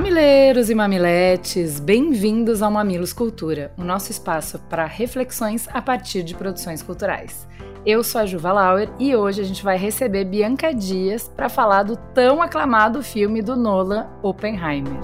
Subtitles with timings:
[0.00, 6.34] Mamileiros e mamiletes, bem-vindos ao Mamilos Cultura, o nosso espaço para reflexões a partir de
[6.34, 7.46] produções culturais.
[7.84, 11.82] Eu sou a Juva Lauer e hoje a gente vai receber Bianca Dias para falar
[11.82, 15.00] do tão aclamado filme do Nolan, Oppenheimer.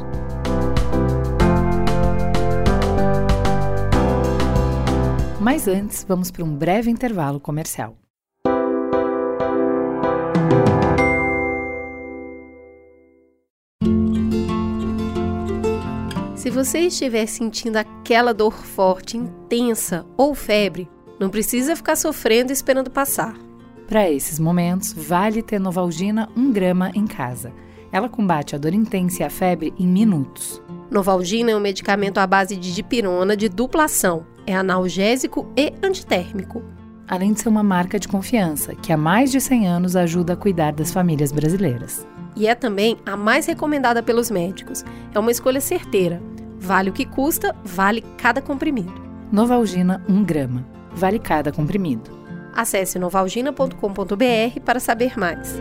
[5.38, 7.94] Mas antes, vamos para um breve intervalo comercial.
[16.46, 22.54] Se você estiver sentindo aquela dor forte, intensa ou febre, não precisa ficar sofrendo e
[22.54, 23.34] esperando passar.
[23.88, 27.52] Para esses momentos, vale ter Novalgina 1 grama em casa.
[27.90, 30.62] Ela combate a dor intensa e a febre em minutos.
[30.88, 34.24] Novalgina é um medicamento à base de dipirona de dupla ação.
[34.46, 36.62] É analgésico e antitérmico.
[37.08, 40.36] Além de ser uma marca de confiança, que há mais de 100 anos ajuda a
[40.36, 42.06] cuidar das famílias brasileiras.
[42.36, 44.84] E é também a mais recomendada pelos médicos.
[45.12, 46.22] É uma escolha certeira
[46.58, 48.92] Vale o que custa, vale cada comprimido.
[49.30, 50.66] Novalgina 1 grama.
[50.92, 52.10] Vale cada comprimido.
[52.54, 55.60] Acesse novalgina.com.br para saber mais.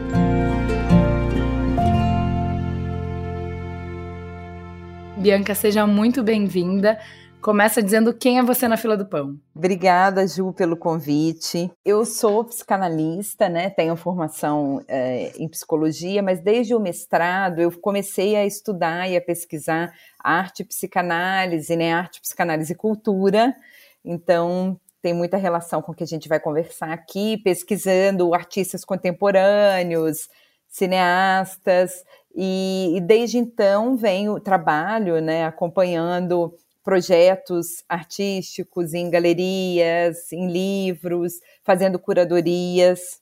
[5.17, 6.99] Bianca, seja muito bem-vinda.
[7.45, 9.39] Começa dizendo quem é você na fila do pão.
[9.53, 11.69] Obrigada, Ju, pelo convite.
[11.85, 13.69] Eu sou psicanalista, né?
[13.69, 19.21] Tenho formação é, em psicologia, mas desde o mestrado eu comecei a estudar e a
[19.21, 21.93] pesquisar arte psicanálise, né?
[21.93, 23.55] Arte, psicanálise e cultura.
[24.03, 30.29] Então, tem muita relação com o que a gente vai conversar aqui, pesquisando artistas contemporâneos,
[30.67, 32.03] cineastas,
[32.35, 36.51] e, e desde então venho, trabalho, né, acompanhando
[36.85, 43.19] projetos artísticos em galerias, em livros, fazendo curadorias.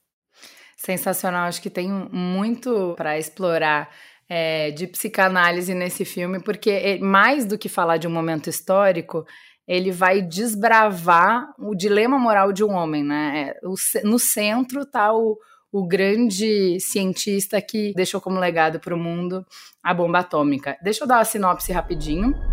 [0.75, 3.89] Sensacional, acho que tem muito para explorar
[4.27, 9.25] é, de psicanálise nesse filme, porque é, mais do que falar de um momento histórico,
[9.65, 13.55] ele vai desbravar o dilema moral de um homem, né?
[13.61, 15.37] É, no centro está o,
[15.71, 19.45] o grande cientista que deixou como legado para o mundo
[19.81, 20.77] a bomba atômica.
[20.83, 22.52] Deixa eu dar a sinopse rapidinho.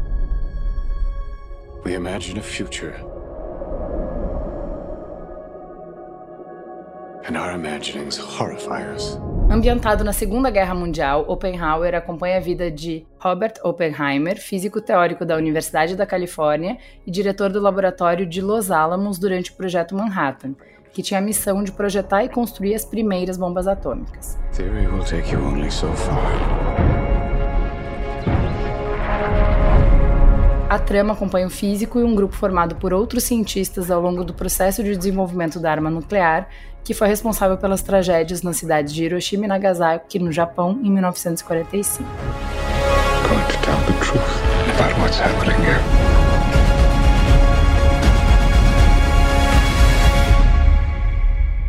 [1.84, 2.94] We imagine a future.
[7.26, 9.18] And our imaginings horrify us.
[9.50, 15.36] Ambientado na Segunda Guerra Mundial, Oppenheimer acompanha a vida de Robert Oppenheimer, físico teórico da
[15.36, 16.76] Universidade da Califórnia
[17.06, 20.54] e diretor do laboratório de Los Alamos durante o Projeto Manhattan,
[20.92, 24.38] que tinha a missão de projetar e construir as primeiras bombas atômicas.
[24.52, 26.99] Theory will take you only so far.
[30.70, 34.32] A trama acompanha o físico e um grupo formado por outros cientistas ao longo do
[34.32, 36.48] processo de desenvolvimento da arma nuclear,
[36.84, 42.08] que foi responsável pelas tragédias nas cidades de Hiroshima e Nagasaki, no Japão, em 1945.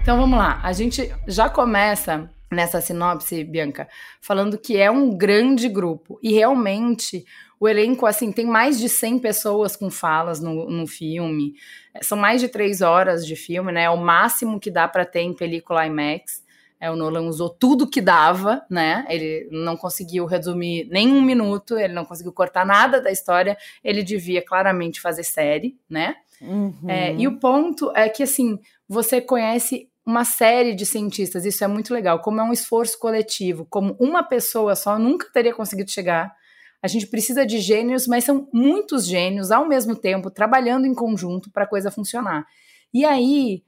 [0.03, 3.87] Então vamos lá, a gente já começa nessa sinopse, Bianca,
[4.21, 6.19] falando que é um grande grupo.
[6.21, 7.25] E realmente
[7.61, 11.53] o elenco, assim, tem mais de 100 pessoas com falas no, no filme.
[12.01, 13.83] São mais de três horas de filme, né?
[13.83, 16.43] É o máximo que dá para ter em película IMAX.
[16.79, 19.05] É, o Nolan usou tudo que dava, né?
[19.07, 23.55] Ele não conseguiu resumir nem um minuto, ele não conseguiu cortar nada da história.
[23.83, 26.15] Ele devia claramente fazer série, né?
[26.41, 26.73] Uhum.
[26.87, 28.57] É, e o ponto é que, assim,
[28.89, 33.67] você conhece uma série de cientistas, isso é muito legal, como é um esforço coletivo,
[33.69, 36.40] como uma pessoa só nunca teria conseguido chegar
[36.81, 41.51] a gente precisa de gênios, mas são muitos gênios ao mesmo tempo trabalhando em conjunto
[41.51, 42.45] para a coisa funcionar.
[42.93, 43.63] E aí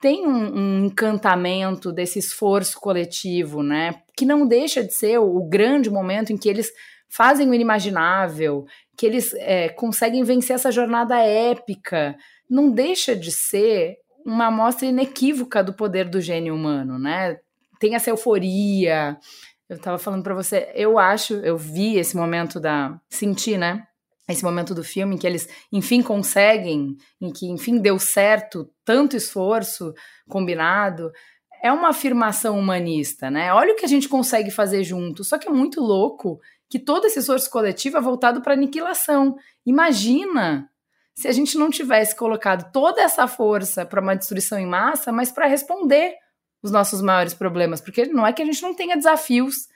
[0.00, 4.02] tem um, um, encantamento desse esforço coletivo, né?
[4.16, 6.70] Que não deixa de ser o, o grande momento em que eles
[7.08, 8.64] fazem o inimaginável,
[8.96, 12.16] que eles é, conseguem vencer essa jornada épica.
[12.48, 17.36] Não deixa de ser uma amostra inequívoca do poder do gênio humano, né?
[17.78, 19.16] Tem essa euforia,
[19.72, 23.00] eu tava falando para você, eu acho, eu vi esse momento da.
[23.08, 23.86] Senti, né?
[24.28, 29.16] Esse momento do filme em que eles, enfim, conseguem, em que, enfim, deu certo tanto
[29.16, 29.92] esforço
[30.28, 31.10] combinado.
[31.62, 33.52] É uma afirmação humanista, né?
[33.52, 35.24] Olha o que a gente consegue fazer junto.
[35.24, 39.36] Só que é muito louco que todo esse esforço coletivo é voltado para aniquilação.
[39.64, 40.68] Imagina
[41.14, 45.30] se a gente não tivesse colocado toda essa força para uma destruição em massa, mas
[45.30, 46.14] para responder
[46.62, 49.68] os nossos maiores problemas, porque não é que a gente não tenha desafios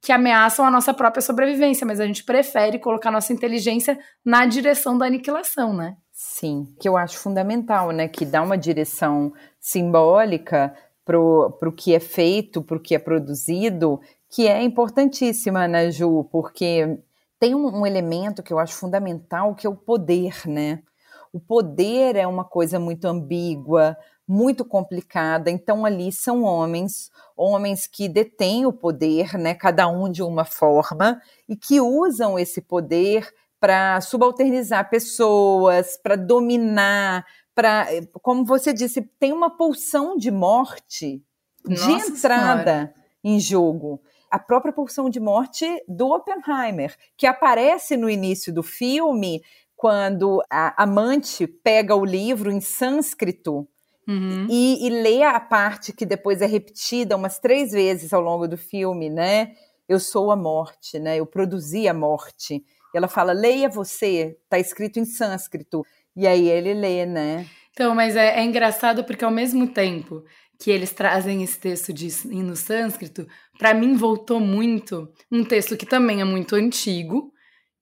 [0.00, 4.96] que ameaçam a nossa própria sobrevivência, mas a gente prefere colocar nossa inteligência na direção
[4.96, 5.96] da aniquilação, né?
[6.10, 8.08] Sim, que eu acho fundamental, né?
[8.08, 14.00] Que dá uma direção simbólica para o que é feito, para o que é produzido,
[14.30, 16.24] que é importantíssima, né, Ju?
[16.30, 16.98] Porque
[17.38, 20.82] tem um, um elemento que eu acho fundamental, que é o poder, né?
[21.32, 23.96] O poder é uma coisa muito ambígua,
[24.26, 25.50] muito complicada.
[25.50, 31.20] Então, ali são homens, homens que detêm o poder, né, cada um de uma forma,
[31.48, 33.28] e que usam esse poder
[33.60, 37.86] para subalternizar pessoas, para dominar, para,
[38.22, 41.22] como você disse, tem uma pulsão de morte
[41.64, 42.94] Nossa de entrada senhora.
[43.22, 44.00] em jogo.
[44.30, 49.42] A própria pulsão de morte do Oppenheimer, que aparece no início do filme,
[49.80, 53.66] quando a amante pega o livro em sânscrito
[54.08, 54.46] Uhum.
[54.50, 58.56] E, e lê a parte que depois é repetida umas três vezes ao longo do
[58.56, 59.52] filme, né?
[59.88, 61.18] Eu sou a morte, né?
[61.18, 62.54] Eu produzi a morte.
[62.54, 65.86] E ela fala, leia você, tá escrito em sânscrito.
[66.16, 67.46] E aí ele lê, né?
[67.70, 70.24] Então, mas é, é engraçado porque ao mesmo tempo
[70.58, 75.86] que eles trazem esse texto de, no sânscrito, para mim voltou muito um texto que
[75.86, 77.32] também é muito antigo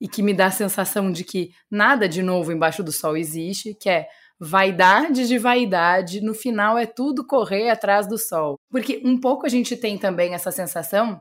[0.00, 3.74] e que me dá a sensação de que nada de novo embaixo do sol existe,
[3.74, 4.08] que é
[4.40, 8.58] vaidade de vaidade, no final é tudo correr atrás do sol.
[8.70, 11.20] Porque um pouco a gente tem também essa sensação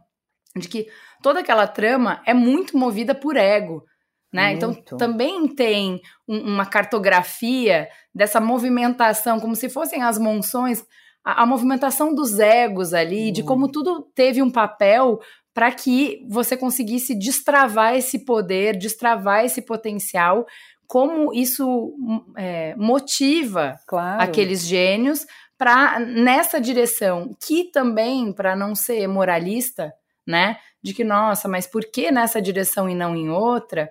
[0.56, 0.88] de que
[1.21, 3.83] toda aquela trama é muito movida por ego.
[4.31, 4.53] Né?
[4.53, 10.83] Então também tem um, uma cartografia dessa movimentação, como se fossem as monções,
[11.24, 15.19] a, a movimentação dos egos ali, de como tudo teve um papel
[15.57, 20.45] para que você conseguisse destravar esse poder, destravar esse potencial,
[20.86, 21.95] como isso
[22.38, 24.21] é, motiva claro.
[24.21, 25.25] aqueles gênios
[25.57, 29.92] para nessa direção, que também, para não ser moralista,
[30.27, 33.89] né, de que, nossa, mas por que nessa direção e não em outra?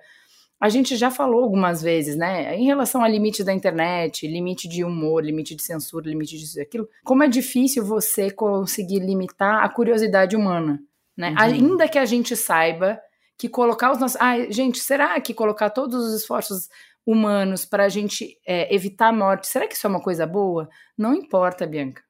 [0.61, 4.85] A gente já falou algumas vezes, né, em relação a limite da internet, limite de
[4.85, 9.67] humor, limite de censura, limite disso e aquilo, como é difícil você conseguir limitar a
[9.67, 10.81] curiosidade humana,
[11.17, 11.31] né?
[11.31, 11.35] Uhum.
[11.39, 13.01] Ainda que a gente saiba
[13.37, 14.17] que colocar os nossos.
[14.21, 16.69] Ah, gente, será que colocar todos os esforços
[17.05, 20.67] humanos para a gente é, evitar a morte, será que isso é uma coisa boa?
[20.97, 22.03] Não importa, Bianca.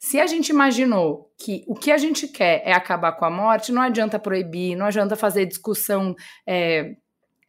[0.00, 3.70] Se a gente imaginou que o que a gente quer é acabar com a morte,
[3.70, 6.16] não adianta proibir, não adianta fazer discussão
[6.46, 6.96] é,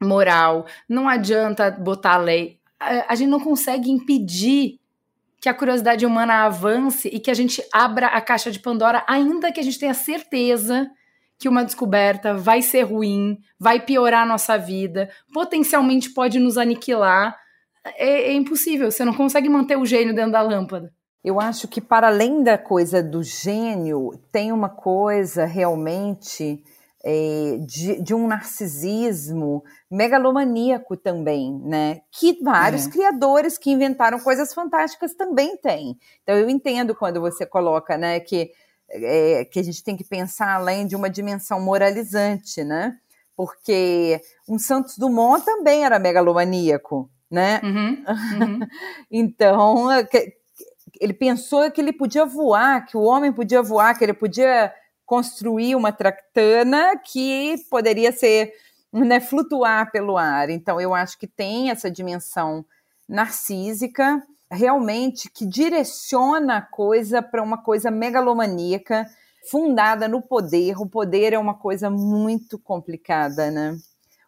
[0.02, 2.60] moral, não adianta botar lei.
[2.80, 4.81] A, a gente não consegue impedir
[5.42, 9.52] que a curiosidade humana avance e que a gente abra a caixa de Pandora, ainda
[9.52, 10.88] que a gente tenha certeza
[11.40, 17.36] que uma descoberta vai ser ruim, vai piorar a nossa vida, potencialmente pode nos aniquilar.
[17.84, 20.94] É, é, impossível, você não consegue manter o gênio dentro da lâmpada.
[21.24, 26.64] Eu acho que, para além da coisa do gênio, tem uma coisa realmente
[27.04, 32.02] é, de, de, um narcisismo megalomaníaco também, né?
[32.12, 32.92] Que vários é.
[32.92, 35.98] criadores que inventaram coisas fantásticas também têm.
[36.22, 38.52] Então, eu entendo quando você coloca, né, que
[38.92, 42.98] é, que a gente tem que pensar além de uma dimensão moralizante, né?
[43.36, 47.62] Porque um Santos Dumont também era megalomaníaco, né?
[47.64, 48.60] Uhum, uhum.
[49.10, 49.88] então,
[51.00, 54.74] ele pensou que ele podia voar, que o homem podia voar, que ele podia
[55.12, 58.54] construir uma tractana que poderia ser,
[58.94, 60.50] né, flutuar pelo ar.
[60.50, 62.64] Então, eu acho que tem essa dimensão
[63.10, 69.06] narcísica realmente que direciona a coisa para uma coisa megalomaníaca,
[69.50, 70.80] fundada no poder.
[70.80, 73.78] O poder é uma coisa muito complicada, né?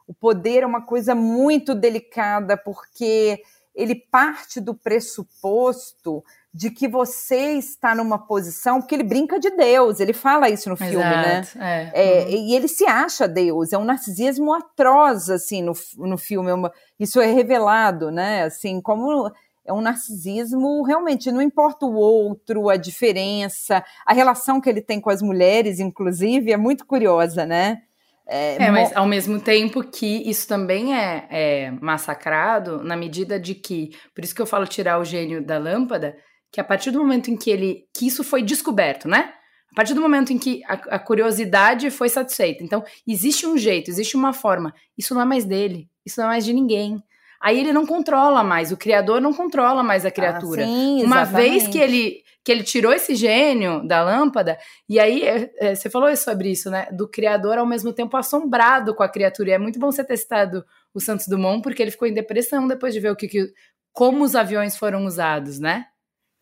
[0.05, 3.41] O poder é uma coisa muito delicada porque
[3.73, 6.21] ele parte do pressuposto
[6.53, 10.77] de que você está numa posição, porque ele brinca de Deus, ele fala isso no
[10.77, 11.39] filme, né?
[11.39, 11.91] Exato, né?
[11.95, 12.19] É.
[12.19, 12.29] É, uhum.
[12.29, 16.71] E ele se acha Deus, é um narcisismo atroz, assim, no, no filme, é uma,
[16.99, 18.43] isso é revelado, né?
[18.43, 19.31] Assim, como
[19.65, 25.01] é um narcisismo realmente, não importa o outro, a diferença, a relação que ele tem
[25.01, 27.81] com as mulheres, inclusive, é muito curiosa, né?
[28.27, 33.53] É, é mas ao mesmo tempo que isso também é, é, massacrado na medida de
[33.55, 36.15] que, por isso que eu falo tirar o gênio da lâmpada,
[36.53, 39.33] que a partir do momento em que ele, que isso foi descoberto, né?
[39.71, 43.89] A partir do momento em que a, a curiosidade foi satisfeita, então existe um jeito,
[43.89, 47.03] existe uma forma, isso não é mais dele, isso não é mais de ninguém.
[47.41, 50.63] Aí ele não controla mais, o criador não controla mais a ah, criatura.
[50.63, 55.23] Ah, sim, Uma vez que ele que ele tirou esse gênio da lâmpada, e aí
[55.23, 56.87] é, é, você falou sobre isso, né?
[56.91, 59.51] Do criador ao mesmo tempo assombrado com a criatura.
[59.51, 62.67] E é muito bom você ter citado o Santos Dumont, porque ele ficou em depressão
[62.67, 63.47] depois de ver o que, que
[63.93, 65.85] como os aviões foram usados, né?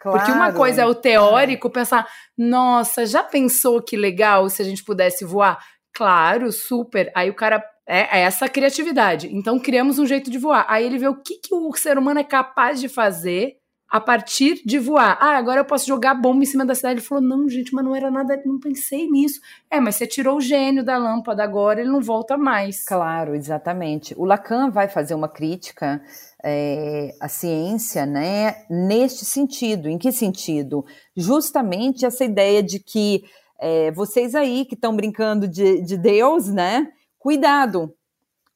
[0.01, 0.17] Claro.
[0.17, 4.83] Porque uma coisa é o teórico, pensar, nossa, já pensou que legal se a gente
[4.83, 5.59] pudesse voar?
[5.93, 7.11] Claro, super.
[7.15, 7.63] Aí o cara.
[7.87, 9.27] É, é essa criatividade.
[9.35, 10.65] Então criamos um jeito de voar.
[10.69, 13.57] Aí ele vê o que, que o ser humano é capaz de fazer
[13.91, 15.17] a partir de voar.
[15.19, 16.99] Ah, agora eu posso jogar bomba em cima da cidade.
[16.99, 19.41] Ele falou: não, gente, mas não era nada, não pensei nisso.
[19.69, 22.85] É, mas você tirou o gênio da lâmpada agora, ele não volta mais.
[22.85, 24.15] Claro, exatamente.
[24.17, 26.01] O Lacan vai fazer uma crítica
[26.43, 29.87] é, à ciência, né, neste sentido.
[29.87, 30.85] Em que sentido?
[31.15, 33.23] Justamente essa ideia de que
[33.59, 36.87] é, vocês aí que estão brincando de, de Deus, né?
[37.19, 37.93] Cuidado,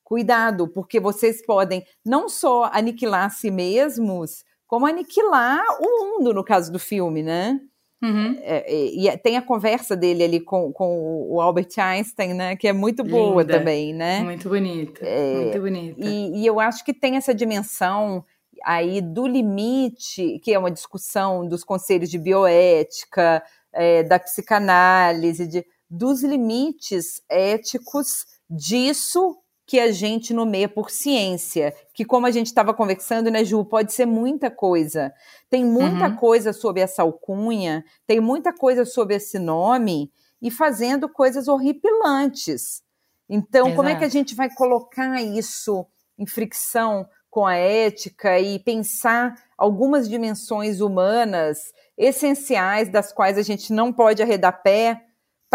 [0.03, 6.43] cuidado, porque vocês podem não só aniquilar a si mesmos, como aniquilar o mundo, no
[6.43, 7.59] caso do filme, né?
[8.05, 8.37] Uhum.
[8.41, 12.55] É, e, e, tem a conversa dele ali com, com o Albert Einstein, né?
[12.55, 13.57] Que é muito boa Linda.
[13.57, 14.21] também, né?
[14.21, 15.99] Muito bonita, é, muito bonita.
[15.99, 18.23] E, e eu acho que tem essa dimensão
[18.63, 23.43] aí do limite, que é uma discussão dos conselhos de bioética,
[23.73, 32.05] é, da psicanálise, de, dos limites éticos disso que a gente nomeia por ciência, que
[32.05, 35.13] como a gente estava conversando, né, Ju, pode ser muita coisa.
[35.49, 36.15] Tem muita uhum.
[36.15, 42.83] coisa sobre essa alcunha, tem muita coisa sobre esse nome e fazendo coisas horripilantes.
[43.27, 43.75] Então, Exato.
[43.75, 45.85] como é que a gente vai colocar isso
[46.17, 53.73] em fricção com a ética e pensar algumas dimensões humanas essenciais das quais a gente
[53.73, 55.04] não pode arredar pé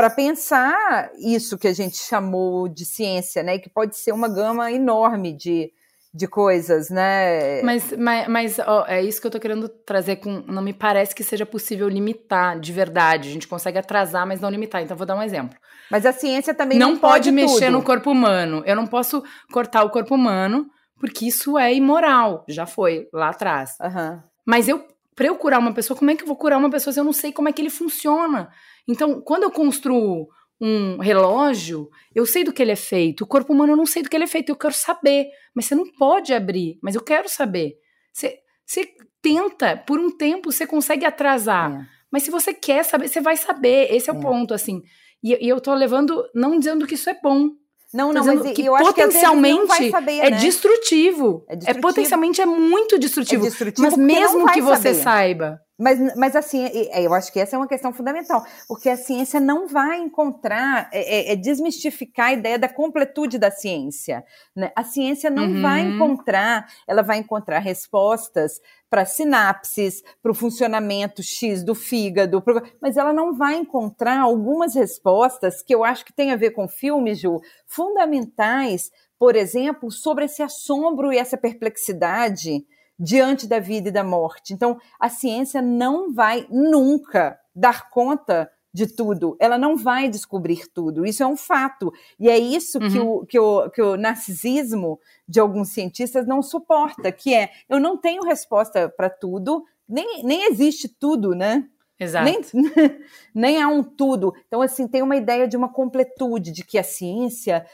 [0.01, 3.59] para pensar isso que a gente chamou de ciência, né?
[3.59, 5.71] Que pode ser uma gama enorme de,
[6.15, 7.61] de coisas, né?
[7.61, 10.43] Mas, mas, mas ó, é isso que eu tô querendo trazer com.
[10.47, 13.29] Não me parece que seja possível limitar de verdade.
[13.29, 14.83] A gente consegue atrasar, mas não limitar.
[14.83, 15.55] Então, vou dar um exemplo.
[15.91, 17.73] Mas a ciência também não, não pode, pode mexer tudo.
[17.73, 18.63] no corpo humano.
[18.65, 20.67] Eu não posso cortar o corpo humano,
[20.99, 22.43] porque isso é imoral.
[22.49, 23.77] Já foi lá atrás.
[23.83, 24.19] Uhum.
[24.47, 24.83] Mas eu,
[25.15, 27.05] para eu curar uma pessoa, como é que eu vou curar uma pessoa se eu
[27.05, 28.49] não sei como é que ele funciona?
[28.89, 30.29] Então, quando eu construo
[30.61, 33.23] um relógio, eu sei do que ele é feito.
[33.23, 35.29] O corpo humano eu não sei do que ele é feito, eu quero saber.
[35.55, 37.79] Mas você não pode abrir, mas eu quero saber.
[38.13, 38.89] Você, você
[39.23, 41.73] tenta, por um tempo você consegue atrasar.
[41.73, 41.87] É.
[42.11, 43.95] Mas se você quer saber, você vai saber.
[43.95, 44.17] Esse é, é.
[44.17, 44.83] o ponto, assim.
[45.23, 47.51] E, e, eu tô levando, não dizendo que isso é bom.
[47.93, 50.37] Não, não, mas que eu acho potencialmente que saber, é, né?
[50.39, 51.45] destrutivo.
[51.49, 51.79] é, destrutivo.
[51.79, 53.45] É potencialmente é muito destrutivo.
[53.45, 55.03] É destrutivo mas mesmo que você saber.
[55.03, 55.61] saiba.
[55.81, 59.67] Mas, mas assim, eu acho que essa é uma questão fundamental, porque a ciência não
[59.67, 64.23] vai encontrar, é, é, é desmistificar a ideia da completude da ciência.
[64.55, 64.71] Né?
[64.77, 65.63] A ciência não uhum.
[65.63, 72.61] vai encontrar, ela vai encontrar respostas para sinapses, para o funcionamento X do fígado, pro,
[72.83, 76.67] mas ela não vai encontrar algumas respostas que eu acho que tem a ver com
[76.67, 82.67] filmes, Ju, fundamentais, por exemplo, sobre esse assombro e essa perplexidade
[82.99, 84.53] diante da vida e da morte.
[84.53, 91.05] Então, a ciência não vai nunca dar conta de tudo, ela não vai descobrir tudo,
[91.05, 91.93] isso é um fato.
[92.19, 92.91] E é isso uhum.
[92.91, 97.81] que, o, que, o, que o narcisismo de alguns cientistas não suporta, que é, eu
[97.81, 101.67] não tenho resposta para tudo, nem, nem existe tudo, né?
[101.99, 102.25] Exato.
[102.25, 102.41] Nem,
[103.35, 104.33] nem há um tudo.
[104.47, 107.67] Então, assim, tem uma ideia de uma completude, de que a ciência,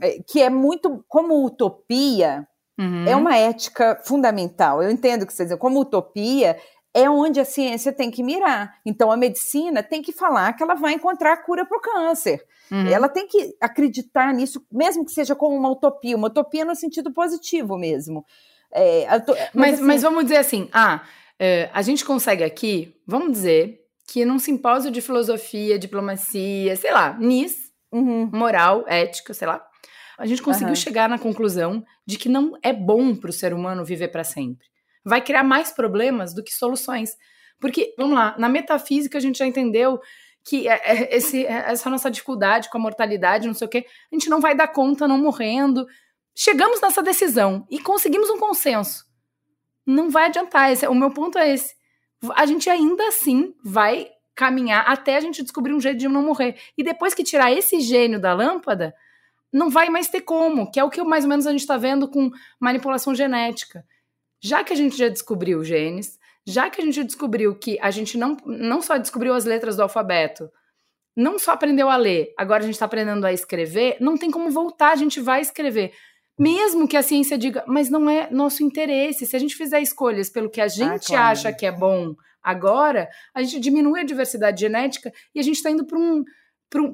[0.00, 2.46] eh, que é muito como utopia,
[2.78, 3.06] Uhum.
[3.06, 4.82] É uma ética fundamental.
[4.82, 5.56] Eu entendo o que você diz.
[5.56, 6.58] Como utopia,
[6.94, 8.78] é onde a ciência tem que mirar.
[8.86, 12.40] Então, a medicina tem que falar que ela vai encontrar a cura para o câncer.
[12.70, 12.86] Uhum.
[12.86, 17.12] Ela tem que acreditar nisso, mesmo que seja como uma utopia, uma utopia no sentido
[17.12, 18.24] positivo mesmo.
[18.72, 21.02] É, mas, mas, assim, mas, vamos dizer assim: ah,
[21.38, 27.16] é, a gente consegue aqui, vamos dizer, que num simpósio de filosofia, diplomacia, sei lá,
[27.18, 28.30] NIS, uhum.
[28.32, 29.64] moral, ética, sei lá,
[30.16, 30.76] a gente conseguiu uhum.
[30.76, 34.66] chegar na conclusão de que não é bom para o ser humano viver para sempre.
[35.04, 37.16] Vai criar mais problemas do que soluções.
[37.60, 40.00] Porque, vamos lá, na metafísica a gente já entendeu
[40.44, 43.86] que é, é, esse, é, essa nossa dificuldade com a mortalidade, não sei o quê,
[44.12, 45.86] a gente não vai dar conta não morrendo.
[46.34, 49.06] Chegamos nessa decisão e conseguimos um consenso.
[49.86, 50.72] Não vai adiantar.
[50.72, 51.74] Esse, o meu ponto é esse.
[52.34, 56.56] A gente ainda assim vai caminhar até a gente descobrir um jeito de não morrer.
[56.76, 58.94] E depois que tirar esse gênio da lâmpada,
[59.52, 61.76] não vai mais ter como, que é o que mais ou menos a gente está
[61.76, 63.84] vendo com manipulação genética.
[64.44, 68.18] Já que a gente já descobriu genes, já que a gente descobriu que a gente
[68.18, 70.50] não, não só descobriu as letras do alfabeto,
[71.16, 74.50] não só aprendeu a ler, agora a gente está aprendendo a escrever, não tem como
[74.50, 75.92] voltar, a gente vai escrever.
[76.38, 79.24] Mesmo que a ciência diga, mas não é nosso interesse.
[79.24, 81.32] Se a gente fizer escolhas pelo que a gente ah, claro.
[81.32, 85.70] acha que é bom Agora, a gente diminui a diversidade genética e a gente está
[85.70, 86.22] indo para um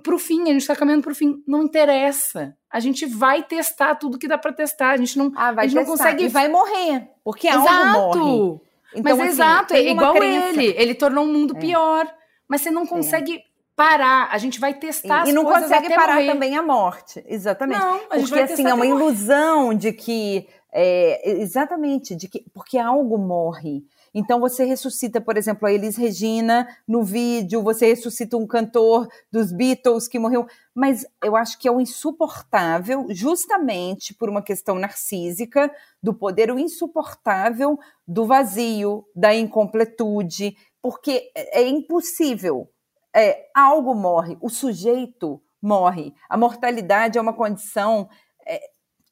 [0.03, 1.43] para o fim, a gente está caminhando para o fim.
[1.47, 2.55] Não interessa.
[2.71, 4.91] A gente vai testar tudo que dá para testar.
[4.91, 5.81] A gente não, ah, a gente testar.
[5.81, 6.25] não consegue.
[6.25, 7.09] E vai morrer.
[7.25, 7.69] Porque exato.
[7.69, 8.61] algo morre.
[8.93, 10.49] Então, mas assim, exato, é igual crença...
[10.49, 10.75] ele.
[10.77, 11.61] Ele tornou um mundo é.
[11.61, 12.13] pior.
[12.47, 13.43] Mas você não consegue é.
[13.75, 14.29] parar.
[14.31, 15.29] A gente vai testar e, as.
[15.29, 16.27] E não consegue parar morrer.
[16.27, 17.25] também a morte.
[17.27, 17.79] Exatamente.
[17.81, 20.47] Não, a gente porque assim, é uma ilusão de que.
[20.73, 22.45] É, exatamente, de que.
[22.53, 23.83] Porque algo morre.
[24.12, 29.52] Então você ressuscita, por exemplo, a Elis Regina no vídeo, você ressuscita um cantor dos
[29.52, 35.73] Beatles que morreu, mas eu acho que é o insuportável, justamente por uma questão narcísica
[36.02, 42.69] do poder, o insuportável do vazio, da incompletude, porque é, é impossível.
[43.14, 46.14] É, algo morre, o sujeito morre.
[46.29, 48.09] A mortalidade é uma condição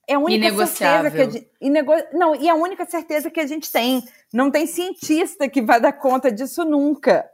[0.09, 3.41] é, é a única certeza que a gente, inego, não, e a única certeza que
[3.41, 4.03] a gente tem.
[4.33, 7.29] Não tem cientista que vai dar conta disso nunca,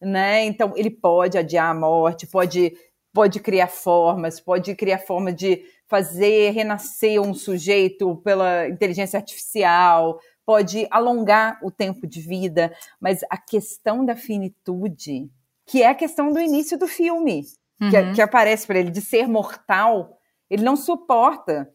[0.00, 0.44] né?
[0.44, 2.72] Então ele pode adiar a morte, pode
[3.12, 10.86] pode criar formas, pode criar forma de fazer renascer um sujeito pela inteligência artificial, pode
[10.90, 15.28] alongar o tempo de vida, mas a questão da finitude,
[15.66, 17.44] que é a questão do início do filme,
[17.80, 17.90] uhum.
[17.90, 20.16] que, que aparece para ele de ser mortal,
[20.48, 21.68] ele não suporta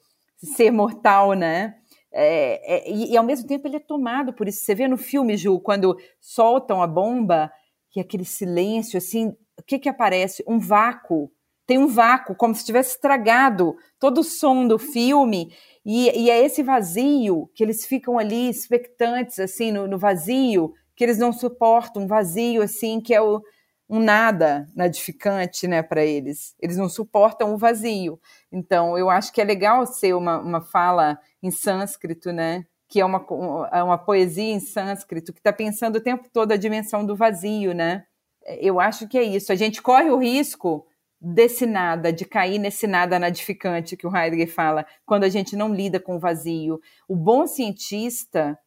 [0.46, 1.76] ser mortal, né?
[2.18, 4.64] É, é, e, e, ao mesmo tempo ele é tomado por isso.
[4.64, 7.52] Você vê no filme, Ju, quando soltam a bomba,
[7.92, 10.44] que aquele silêncio, assim, o que que aparece?
[10.48, 11.30] Um vácuo.
[11.68, 15.52] Tem um vácuo, como se tivesse estragado todo o som do filme.
[15.86, 21.04] E, e é esse vazio que eles ficam ali expectantes, assim, no, no vazio, que
[21.04, 23.42] eles não suportam, um vazio, assim, que é o,
[23.90, 26.56] um nada nadificante, né, para eles.
[26.60, 28.20] Eles não suportam o vazio.
[28.52, 33.06] Então, eu acho que é legal ser uma, uma fala em sânscrito, né, que é
[33.06, 33.26] uma,
[33.72, 37.74] é uma poesia em sânscrito, que está pensando o tempo todo a dimensão do vazio,
[37.74, 38.06] né.
[38.60, 39.52] Eu acho que é isso.
[39.52, 40.86] A gente corre o risco
[41.20, 45.74] desse nada, de cair nesse nada nadificante que o Heidegger fala, quando a gente não
[45.74, 46.80] lida com o vazio.
[47.08, 48.58] O bom cientista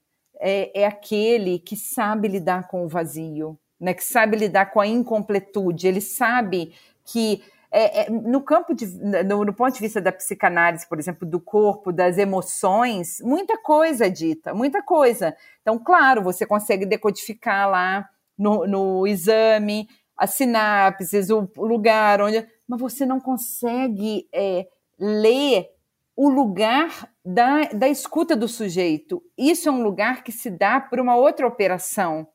[0.40, 4.86] é, é aquele que sabe lidar com o vazio, né, que sabe lidar com a
[4.86, 6.72] incompletude, ele sabe
[7.04, 11.28] que é, é, no campo de, no, no, ponto de vista da psicanálise, por exemplo,
[11.28, 15.36] do corpo, das emoções, muita coisa é dita, muita coisa.
[15.60, 22.80] Então, claro, você consegue decodificar lá no, no exame as sinapses, o lugar onde, mas
[22.80, 24.66] você não consegue é,
[24.98, 25.68] ler
[26.16, 29.22] o lugar da, da escuta do sujeito.
[29.36, 32.26] Isso é um lugar que se dá por uma outra operação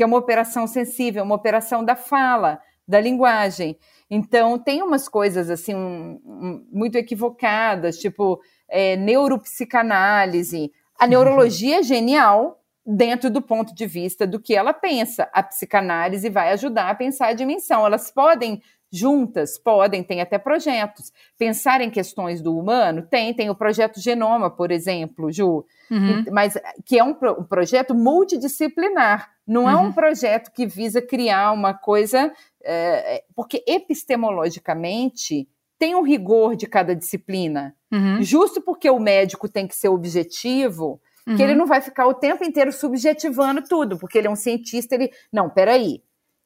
[0.00, 2.58] que é uma operação sensível, uma operação da fala,
[2.88, 3.78] da linguagem.
[4.10, 10.72] Então, tem umas coisas assim um, um, muito equivocadas, tipo é, neuropsicanálise.
[10.98, 11.10] A uhum.
[11.10, 15.28] neurologia é genial dentro do ponto de vista do que ela pensa.
[15.34, 17.84] A psicanálise vai ajudar a pensar a dimensão.
[17.84, 21.12] Elas podem juntas, podem, tem até projetos.
[21.38, 26.24] Pensar em questões do humano, tem, tem o projeto Genoma, por exemplo, Ju, uhum.
[26.32, 29.68] mas que é um, um projeto multidisciplinar não uhum.
[29.68, 29.92] é um uhum.
[29.92, 32.32] projeto que visa criar uma coisa,
[32.64, 37.74] é, porque epistemologicamente tem um rigor de cada disciplina.
[37.90, 38.22] Uhum.
[38.22, 41.58] Justo porque o médico tem que ser objetivo, que ele uhum.
[41.58, 45.10] não vai ficar o tempo inteiro subjetivando tudo, porque ele é um cientista, ele.
[45.32, 46.00] Não, peraí.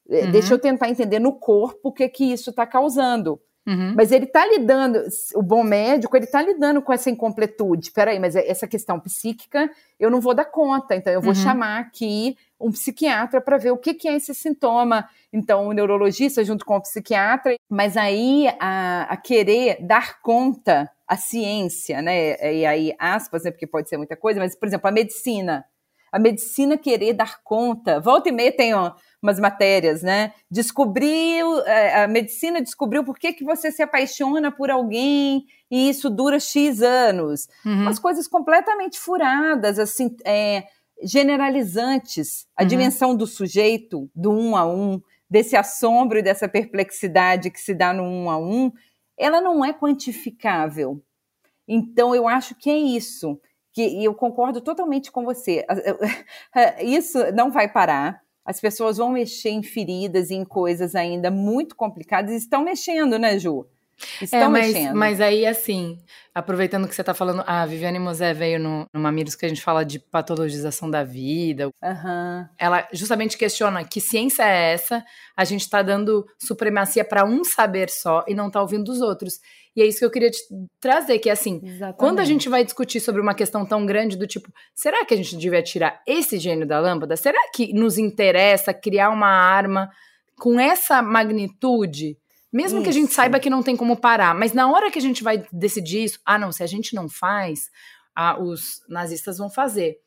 [0.07, 0.31] Uhum.
[0.31, 3.39] Deixa eu tentar entender no corpo o que, que isso está causando.
[3.67, 3.95] Uhum.
[3.95, 5.01] Mas ele está lidando,
[5.33, 7.91] o bom médico, ele está lidando com essa incompletude.
[7.91, 11.35] Peraí, mas essa questão psíquica eu não vou dar conta, então eu vou uhum.
[11.35, 15.09] chamar aqui um psiquiatra para ver o que, que, é esse sintoma.
[15.33, 21.15] Então, o neurologista junto com o psiquiatra, mas aí a, a querer dar conta, a
[21.17, 22.53] ciência, né?
[22.53, 23.51] E aí, aspas, né?
[23.51, 25.65] Porque pode ser muita coisa, mas, por exemplo, a medicina.
[26.15, 27.99] A medicina querer dar conta.
[27.99, 30.31] Volta e meia tem ó, umas matérias, né?
[30.49, 36.09] Descobriu, é, a medicina descobriu por que, que você se apaixona por alguém e isso
[36.09, 37.49] dura X anos.
[37.65, 37.81] Uhum.
[37.81, 40.63] Umas coisas completamente furadas, assim, é,
[41.03, 42.47] generalizantes.
[42.55, 42.69] A uhum.
[42.69, 47.91] dimensão do sujeito, do um a um, desse assombro e dessa perplexidade que se dá
[47.91, 48.71] no um a um,
[49.17, 51.03] ela não é quantificável.
[51.67, 53.37] Então, eu acho que é isso.
[53.75, 55.63] Que, e eu concordo totalmente com você.
[56.81, 61.75] Isso não vai parar as pessoas vão mexer em feridas e em coisas ainda muito
[61.75, 63.65] complicadas estão mexendo, né, Ju?
[64.21, 64.95] Estão é, mas, mexendo.
[64.95, 65.97] Mas aí, assim,
[66.33, 69.61] aproveitando que você está falando, a Viviane Mosé veio no, no Mamilos que a gente
[69.61, 71.69] fala de patologização da vida.
[71.81, 72.47] Uhum.
[72.59, 75.03] Ela justamente questiona que ciência é essa,
[75.35, 79.39] a gente está dando supremacia para um saber só e não está ouvindo os outros.
[79.75, 80.39] E é isso que eu queria te
[80.79, 81.97] trazer, que é assim, Exatamente.
[81.97, 85.17] quando a gente vai discutir sobre uma questão tão grande do tipo, será que a
[85.17, 87.17] gente devia tirar esse gênio da lâmpada?
[87.17, 89.91] Será que nos interessa criar uma arma
[90.37, 92.17] com essa magnitude?
[92.53, 93.15] Mesmo que a gente Isso.
[93.15, 96.21] saiba que não tem como parar, mas na hora que a gente vai decidir isso,
[96.25, 97.69] ah, não, se a gente não faz,
[98.15, 99.99] ah, os nazistas vão fazer.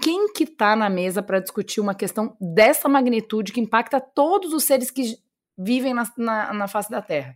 [0.00, 4.62] Quem que tá na mesa para discutir uma questão dessa magnitude que impacta todos os
[4.62, 5.16] seres que
[5.58, 7.34] vivem na, na, na face da Terra?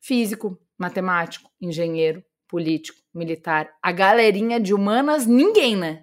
[0.00, 6.02] Físico, matemático, engenheiro, político, militar, a galerinha de humanas, ninguém, né?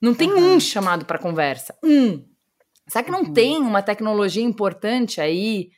[0.00, 1.76] Não tem um chamado para conversa.
[1.84, 2.24] Um.
[2.88, 3.32] Será que não Uhum.
[3.32, 5.70] tem uma tecnologia importante aí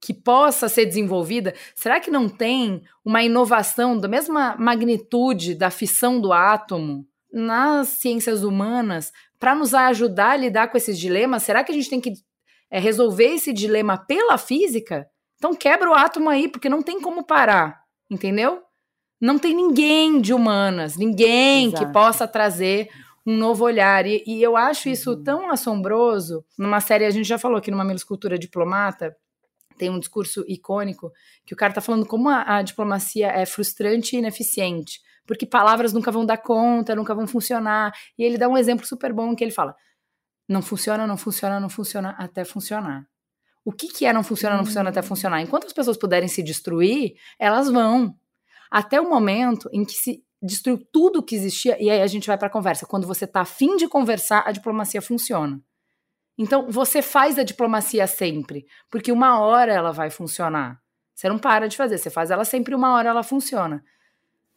[0.00, 1.54] que possa ser desenvolvida?
[1.74, 8.42] Será que não tem uma inovação da mesma magnitude da fissão do átomo nas ciências
[8.42, 11.42] humanas para nos ajudar a lidar com esses dilemas?
[11.42, 12.12] Será que a gente tem que
[12.70, 15.06] é, resolver esse dilema pela física?
[15.40, 18.62] Então quebra o átomo aí, porque não tem como parar, entendeu?
[19.18, 21.92] Não tem ninguém de humanas, ninguém que Exato.
[21.92, 22.90] possa trazer
[23.26, 24.04] um novo olhar.
[24.04, 25.24] E, e eu acho isso Uhum.
[25.24, 26.44] tão assombroso.
[26.58, 29.16] Numa série, a gente já falou aqui no Mamilos Cultura Diplomata,
[29.78, 31.10] tem um discurso icônico
[31.46, 35.00] que o cara tá falando como a, a diplomacia é frustrante e ineficiente.
[35.26, 37.92] Porque palavras nunca vão dar conta, nunca vão funcionar.
[38.18, 39.74] E ele dá um exemplo super bom que ele fala:
[40.46, 43.06] não funciona, não funciona, não funciona até funcionar.
[43.64, 45.40] O que, que é não funciona, não funciona até funcionar?
[45.42, 48.14] Enquanto as pessoas puderem se destruir, elas vão.
[48.70, 52.38] Até o momento em que se destruiu tudo que existia, e aí a gente vai
[52.38, 52.86] para a conversa.
[52.86, 55.60] Quando você tá afim de conversar, a diplomacia funciona.
[56.38, 60.80] Então, você faz a diplomacia sempre, porque uma hora ela vai funcionar.
[61.14, 63.84] Você não para de fazer, você faz ela sempre, uma hora ela funciona.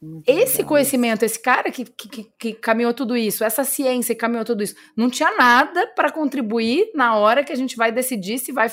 [0.03, 4.19] Muito Esse legal conhecimento, esse cara que, que, que- caminhou tudo isso, essa ciência que
[4.21, 8.37] caminhou tudo isso, não tinha nada para contribuir na hora que a gente vai decidir
[8.37, 8.67] se vai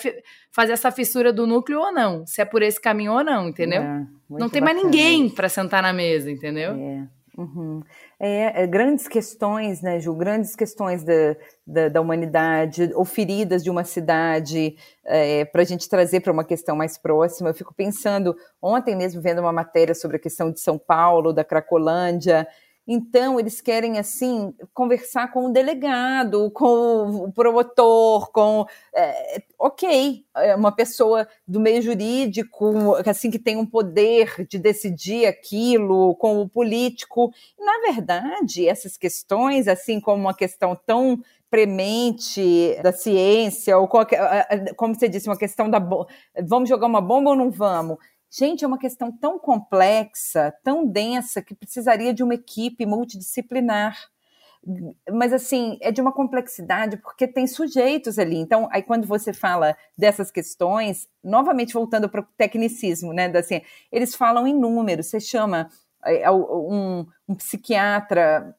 [0.52, 3.82] fazer essa fissura do núcleo ou não, se é por esse caminho ou não, entendeu?
[3.82, 6.72] É, não tem mais ninguém para sentar na mesa, entendeu?
[6.74, 7.08] É.
[7.38, 7.82] Uhum.
[8.22, 10.14] É, é, grandes questões, né, Ju?
[10.14, 11.35] Grandes questões da,
[11.66, 14.76] da, da humanidade, ou feridas de uma cidade,
[15.50, 17.48] para a gente trazer para uma questão mais próxima.
[17.48, 21.42] Eu fico pensando, ontem mesmo, vendo uma matéria sobre a questão de São Paulo, da
[21.42, 22.46] Cracolândia.
[22.86, 28.66] Então, eles querem, assim, conversar com o delegado, com o promotor, com.
[28.94, 35.26] é, ok, é uma pessoa do meio jurídico, assim, que tem um poder de decidir
[35.26, 37.32] aquilo, com o político.
[37.58, 44.94] Na verdade, essas questões, assim como uma questão tão premente da ciência, ou qualquer, como
[44.94, 45.80] você disse, uma questão da
[46.44, 47.98] vamos jogar uma bomba ou não vamos?
[48.30, 53.96] Gente, é uma questão tão complexa, tão densa, que precisaria de uma equipe multidisciplinar.
[55.10, 58.36] Mas, assim, é de uma complexidade, porque tem sujeitos ali.
[58.36, 63.32] Então, aí quando você fala dessas questões, novamente voltando para o tecnicismo, né?
[63.42, 65.06] ciência, eles falam em números.
[65.06, 65.68] Você chama
[66.04, 68.54] é, um, um psiquiatra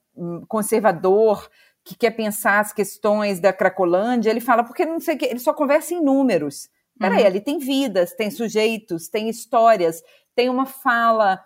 [0.47, 1.49] conservador
[1.83, 5.39] que quer pensar as questões da Cracolândia, ele fala, porque não sei o que, ele
[5.39, 6.69] só conversa em números.
[6.99, 7.27] Peraí, Uhum.
[7.27, 10.01] ali tem vidas, tem sujeitos, tem histórias,
[10.35, 11.39] tem uma fala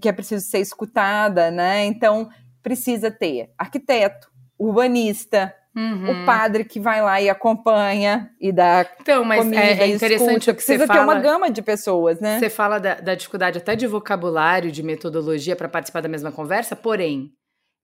[0.00, 1.84] que é preciso ser escutada, né?
[1.84, 2.28] Então,
[2.62, 6.22] precisa ter arquiteto, urbanista, Uhum.
[6.22, 10.20] o padre que vai lá e acompanha e dá Então, mas comida, é, é interessante
[10.40, 10.50] escuta.
[10.52, 11.02] o que você precisa ter fala.
[11.14, 12.38] uma gama de pessoas, né?
[12.38, 16.76] Você fala da, da dificuldade até de vocabulário, de metodologia para participar da mesma conversa,
[16.76, 17.32] porém,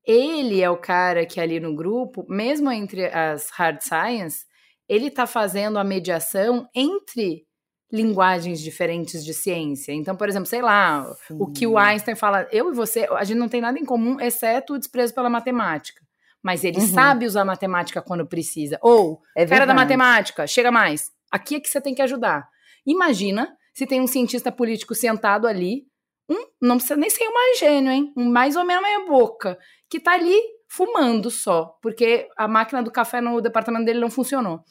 [0.07, 4.45] ele é o cara que ali no grupo, mesmo entre as hard science,
[4.89, 7.47] ele está fazendo a mediação entre
[7.91, 9.93] linguagens diferentes de ciência.
[9.93, 13.39] Então, por exemplo, sei lá, o que o Einstein fala, eu e você, a gente
[13.39, 16.03] não tem nada em comum, exceto o desprezo pela matemática.
[16.43, 16.87] Mas ele Uhum.
[16.89, 18.79] sabe usar matemática quando precisa.
[18.83, 21.11] Ou, É cara da matemática, chega mais.
[21.31, 22.47] Aqui é que você tem que ajudar.
[22.87, 25.85] Imagina se tem um cientista político sentado ali,
[26.29, 28.13] um, não precisa nem ser um mais gênio, hein?
[28.17, 32.91] Um mais ou menos meia boca, que tá ali fumando só, porque a máquina do
[32.91, 34.63] café no departamento dele não funcionou.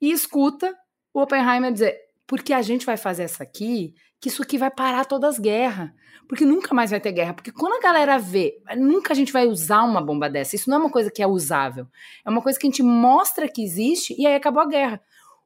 [0.00, 0.76] E escuta
[1.12, 5.04] o Oppenheimer dizer: porque a gente vai fazer essa aqui, que isso aqui vai parar
[5.04, 5.90] todas as guerras.
[6.26, 7.34] Porque nunca mais vai ter guerra.
[7.34, 10.56] Porque quando a galera vê, nunca a gente vai usar uma bomba dessa.
[10.56, 11.86] Isso não é uma coisa que é usável.
[12.24, 15.02] É uma coisa que a gente mostra que existe e aí acabou a guerra.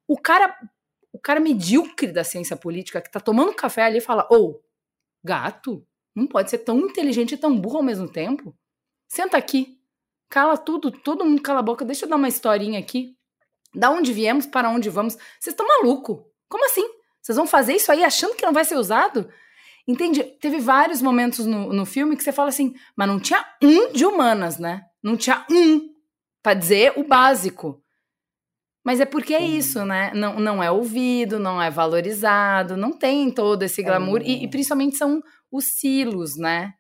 [0.07, 0.57] O cara,
[1.13, 4.61] o cara medíocre da ciência política que tá tomando café ali fala: Ô, oh,
[5.25, 8.57] gato, não pode ser tão inteligente e tão burro ao mesmo tempo.
[9.09, 9.78] Senta aqui,
[10.29, 13.17] cala tudo, todo mundo cala a boca, deixa eu dar uma historinha aqui.
[13.75, 15.15] Da onde viemos, para onde vamos.
[15.39, 16.27] Vocês estão maluco?
[16.49, 16.89] Como assim?
[17.21, 19.29] Vocês vão fazer isso aí achando que não vai ser usado?
[19.87, 20.23] Entende?
[20.23, 24.05] Teve vários momentos no, no filme que você fala assim, mas não tinha um de
[24.05, 24.83] humanas, né?
[25.03, 25.89] Não tinha um
[26.43, 27.83] para dizer o básico.
[28.85, 30.11] Mas é porque é isso, né?
[30.15, 34.21] Não, não é ouvido, não é valorizado, não tem todo esse glamour.
[34.21, 34.25] É.
[34.25, 36.73] E, e, principalmente são os silos, né?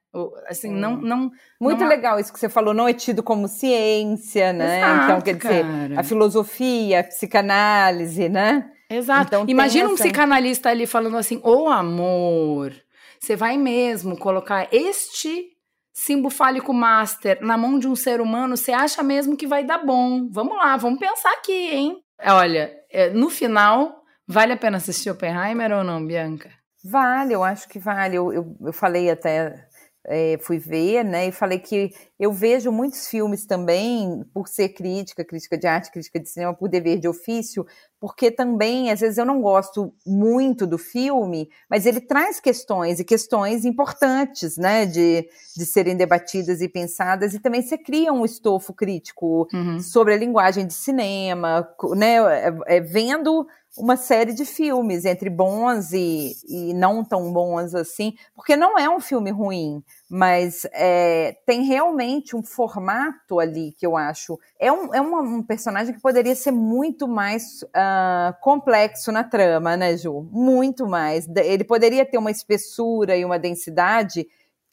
[0.46, 1.30] Assim, não, não.
[1.60, 4.78] Muito não legal isso que você falou, não é tido como ciência, né?
[4.78, 6.00] Exato, então, quer dizer, cara.
[6.00, 8.70] a filosofia, a psicanálise, né?
[8.90, 9.26] Exato.
[9.26, 12.72] Então, Imagina um psicanalista ali falando assim: ô oh, amor,
[13.20, 15.46] você vai mesmo colocar este
[15.92, 19.84] símbolo fálico master na mão de um ser humano, você acha mesmo que vai dar
[19.84, 20.28] bom?
[20.30, 21.96] Vamos lá, vamos pensar aqui, hein?
[22.24, 26.50] Olha, é, no final, vale a pena assistir Oppenheimer ou não, Bianca?
[26.84, 28.16] Vale, eu acho que vale.
[28.16, 29.66] Eu, eu, eu falei até
[30.06, 35.24] é, fui ver, né, e falei que eu vejo muitos filmes também, por ser crítica,
[35.24, 37.66] crítica de arte, crítica de cinema, por dever de ofício,
[38.00, 43.04] porque também, às vezes, eu não gosto muito do filme, mas ele traz questões, e
[43.04, 48.72] questões importantes, né, de, de serem debatidas e pensadas, e também você cria um estofo
[48.72, 49.80] crítico uhum.
[49.80, 53.46] sobre a linguagem de cinema, né, é, é, vendo
[53.78, 58.88] uma série de filmes, entre bons e, e não tão bons assim, porque não é
[58.90, 64.38] um filme ruim, mas é, tem realmente um formato ali que eu acho.
[64.58, 69.76] É um, é um, um personagem que poderia ser muito mais uh, complexo na trama,
[69.76, 70.28] né, Ju?
[70.32, 71.28] Muito mais.
[71.36, 74.26] Ele poderia ter uma espessura e uma densidade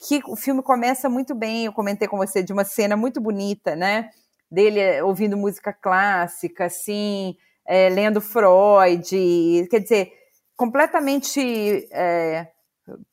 [0.08, 1.66] que o filme começa muito bem.
[1.66, 4.10] Eu comentei com você de uma cena muito bonita, né?
[4.50, 7.36] Dele eh, ouvindo música clássica, assim
[7.68, 10.12] é, lendo Freud, quer dizer,
[10.56, 12.48] completamente é,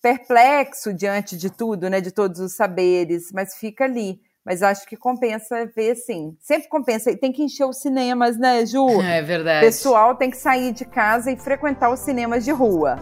[0.00, 4.20] perplexo diante de tudo, né, de todos os saberes, mas fica ali.
[4.44, 6.36] Mas acho que compensa ver, sim.
[6.40, 7.16] Sempre compensa.
[7.16, 8.86] Tem que encher os cinemas, né, Ju?
[9.00, 9.64] É verdade.
[9.64, 12.96] O pessoal tem que sair de casa e frequentar os cinemas de rua.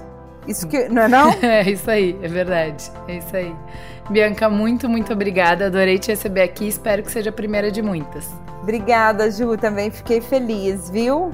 [0.46, 1.31] Isso que, não é não?
[1.42, 2.90] é isso aí, é verdade.
[3.07, 3.55] É isso aí.
[4.11, 5.66] Bianca, muito, muito obrigada.
[5.66, 6.66] Adorei te receber aqui.
[6.66, 8.29] Espero que seja a primeira de muitas.
[8.62, 9.57] Obrigada, Ju.
[9.57, 11.31] Também fiquei feliz, viu?